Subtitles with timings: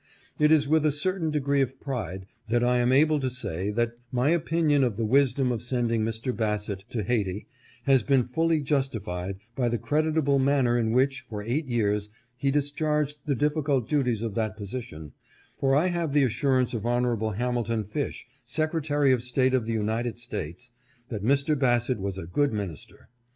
[0.39, 3.93] It is with a certain degree of pride that I am able to say that
[4.11, 6.35] my opinion of the wisdom of sending Mr.
[6.35, 7.45] Bassett to Hayti
[7.83, 13.19] has been fully justified by the creditable manner in which, for eight years, he discharged
[13.27, 15.13] the difficult duties of that position,
[15.59, 17.33] for I have the assurance of Hon.
[17.35, 20.71] Hamil ton Fish, Secretary of State of the United States,
[21.09, 21.55] that Mr.
[21.55, 23.09] Bassett was a good minister.